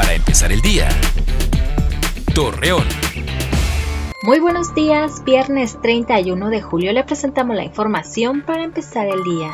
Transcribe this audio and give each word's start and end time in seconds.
para 0.00 0.14
empezar 0.14 0.50
el 0.50 0.62
día. 0.62 0.88
Torreón. 2.34 2.86
Muy 4.22 4.40
buenos 4.40 4.74
días, 4.74 5.22
viernes 5.24 5.76
31 5.82 6.48
de 6.48 6.62
julio 6.62 6.90
le 6.94 7.04
presentamos 7.04 7.54
la 7.54 7.64
información 7.64 8.40
para 8.46 8.64
empezar 8.64 9.08
el 9.08 9.22
día. 9.22 9.50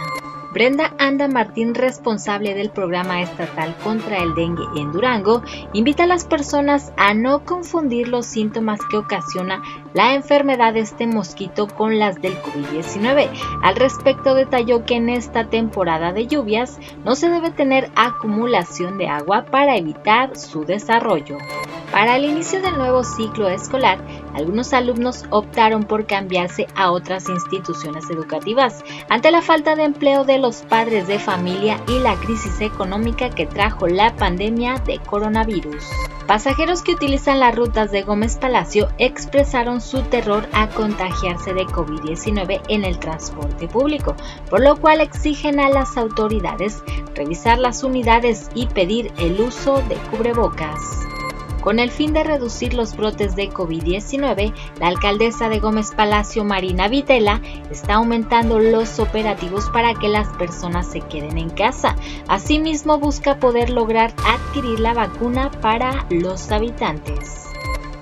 Brenda 0.57 0.95
Anda 0.97 1.29
Martín, 1.29 1.75
responsable 1.75 2.55
del 2.55 2.71
programa 2.71 3.21
estatal 3.21 3.77
contra 3.85 4.23
el 4.23 4.35
dengue 4.35 4.65
en 4.75 4.91
Durango, 4.91 5.43
invita 5.75 6.05
a 6.05 6.07
las 6.07 6.25
personas 6.25 6.95
a 6.97 7.13
no 7.13 7.45
confundir 7.45 8.09
los 8.09 8.25
síntomas 8.25 8.81
que 8.91 8.97
ocasiona 8.97 9.61
la 9.93 10.15
enfermedad 10.15 10.73
de 10.73 10.81
este 10.81 11.07
mosquito 11.07 11.67
con 11.67 11.99
las 11.99 12.23
del 12.23 12.41
COVID-19. 12.41 13.29
Al 13.63 13.77
respecto 13.77 14.35
detalló 14.35 14.87
que 14.87 14.95
en 14.95 15.11
esta 15.11 15.45
temporada 15.45 16.15
de 16.15 16.27
lluvias 16.27 16.79
no 17.05 17.17
se 17.17 17.29
debe 17.29 17.51
tener 17.51 17.91
acumulación 17.95 18.97
de 18.97 19.09
agua 19.09 19.45
para 19.45 19.77
evitar 19.77 20.39
su 20.39 20.65
desarrollo. 20.65 21.37
Para 21.93 22.17
el 22.17 22.25
inicio 22.25 22.63
del 22.63 22.79
nuevo 22.79 23.05
ciclo 23.05 23.49
escolar, 23.49 23.99
algunos 24.37 24.75
alumnos 24.75 25.25
optaron 25.31 25.85
por 25.85 26.07
cambiarse 26.07 26.67
a 26.77 26.93
otras 26.93 27.29
instituciones 27.31 28.11
educativas 28.11 28.85
ante 29.09 29.31
la 29.31 29.41
falta 29.41 29.75
de 29.75 29.85
empleo 29.85 30.25
de 30.25 30.39
los 30.39 30.59
padres 30.59 31.09
de 31.09 31.19
familia 31.19 31.81
y 31.89 31.99
la 32.01 32.17
crisis 32.17 32.61
económica 32.61 33.31
que 33.31 33.47
trajo 33.47 33.89
la 33.89 34.15
pandemia 34.15 34.75
de 34.87 34.99
coronavirus. 34.99 35.85
Pasajeros 36.27 36.83
que 36.83 36.93
utilizan 36.93 37.41
las 37.41 37.55
rutas 37.55 37.93
de 37.93 38.03
Gómez 38.03 38.37
Palacio 38.37 38.89
expresaron 38.99 39.81
su 39.81 40.03
terror 40.03 40.47
a 40.53 40.69
contagiarse 40.69 41.55
de 41.55 41.65
COVID-19 41.65 42.61
en 42.69 42.85
el 42.85 42.99
transporte 42.99 43.69
público, 43.69 44.17
por 44.51 44.61
lo 44.61 44.77
cual 44.77 45.01
exigen 45.01 45.61
a 45.61 45.71
las 45.71 45.97
autoridades 45.97 46.83
revisar 47.15 47.59
las 47.59 47.83
unidades 47.85 48.51
y 48.55 48.67
pedir 48.67 49.13
el 49.19 49.41
uso 49.41 49.83
de 49.89 49.95
cubrebocas. 50.11 51.07
Con 51.67 51.81
el 51.81 51.91
fin 51.91 52.13
de 52.13 52.23
reducir 52.23 52.75
los 52.75 52.97
brotes 52.97 53.35
de 53.35 53.51
COVID-19, 53.51 54.55
la 54.79 54.87
alcaldesa 54.87 55.49
de 55.49 55.59
Gómez 55.59 55.91
Palacio, 55.97 56.45
Marina 56.45 56.87
Vitela, 56.87 57.43
está 57.73 57.95
aumentando 57.95 58.61
los 58.61 59.01
operativos 59.01 59.69
para 59.71 59.93
que 59.95 60.07
las 60.07 60.29
personas 60.37 60.87
se 60.87 61.01
queden 61.01 61.39
en 61.39 61.51
casa. 61.51 61.97
Asimismo, 62.29 62.99
busca 62.99 63.41
poder 63.41 63.71
lograr 63.71 64.15
adquirir 64.25 64.79
la 64.79 64.95
vacuna 64.95 65.51
para 65.61 66.07
los 66.09 66.53
habitantes. 66.53 67.46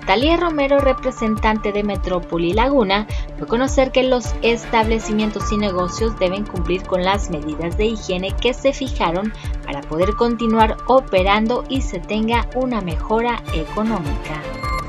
Talía 0.05 0.37
Romero, 0.37 0.79
representante 0.79 1.71
de 1.71 1.83
Metrópoli 1.83 2.53
Laguna, 2.53 3.07
fue 3.37 3.47
conocer 3.47 3.91
que 3.91 4.03
los 4.03 4.35
establecimientos 4.43 5.51
y 5.51 5.57
negocios 5.57 6.17
deben 6.19 6.45
cumplir 6.45 6.83
con 6.83 7.03
las 7.03 7.29
medidas 7.29 7.75
de 7.77 7.85
higiene 7.85 8.31
que 8.39 8.53
se 8.53 8.71
fijaron 8.71 9.33
para 9.65 9.81
poder 9.81 10.15
continuar 10.15 10.77
operando 10.87 11.63
y 11.69 11.81
se 11.81 11.99
tenga 11.99 12.47
una 12.55 12.81
mejora 12.81 13.41
económica. 13.53 14.41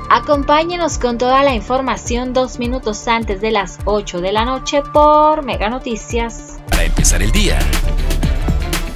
Acompáñenos 0.09 0.99
con 0.99 1.17
toda 1.17 1.43
la 1.43 1.53
información 1.53 2.31
dos 2.31 2.59
minutos 2.59 3.07
antes 3.07 3.41
de 3.41 3.51
las 3.51 3.79
8 3.85 4.21
de 4.21 4.31
la 4.31 4.45
noche 4.45 4.81
por 4.93 5.43
Mega 5.43 5.69
Noticias. 5.69 6.59
Para 6.69 6.85
empezar 6.85 7.21
el 7.21 7.31
día, 7.31 7.59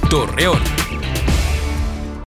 Torreón. 0.08 0.81